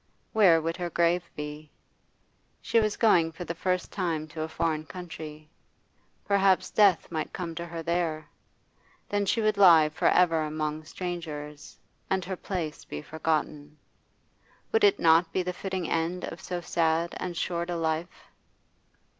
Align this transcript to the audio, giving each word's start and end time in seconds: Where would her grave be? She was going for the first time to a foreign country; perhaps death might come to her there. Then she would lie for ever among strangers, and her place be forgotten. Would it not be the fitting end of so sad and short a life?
Where 0.33 0.59
would 0.63 0.77
her 0.77 0.89
grave 0.89 1.29
be? 1.35 1.69
She 2.59 2.79
was 2.79 2.97
going 2.97 3.31
for 3.31 3.43
the 3.45 3.53
first 3.53 3.91
time 3.91 4.27
to 4.29 4.41
a 4.41 4.47
foreign 4.49 4.83
country; 4.87 5.47
perhaps 6.25 6.71
death 6.71 7.11
might 7.11 7.31
come 7.31 7.53
to 7.53 7.67
her 7.67 7.83
there. 7.83 8.27
Then 9.09 9.27
she 9.27 9.41
would 9.41 9.57
lie 9.57 9.89
for 9.89 10.07
ever 10.07 10.41
among 10.41 10.85
strangers, 10.85 11.77
and 12.09 12.25
her 12.25 12.35
place 12.35 12.83
be 12.83 13.03
forgotten. 13.03 13.77
Would 14.71 14.83
it 14.83 14.99
not 14.99 15.31
be 15.31 15.43
the 15.43 15.53
fitting 15.53 15.87
end 15.87 16.23
of 16.25 16.41
so 16.41 16.61
sad 16.61 17.13
and 17.19 17.37
short 17.37 17.69
a 17.69 17.75
life? 17.75 18.25